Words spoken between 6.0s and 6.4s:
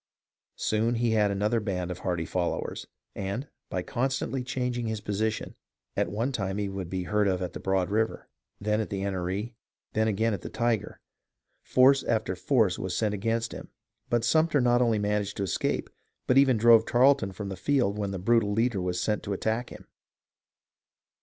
one